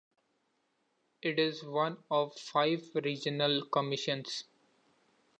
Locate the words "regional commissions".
2.95-4.45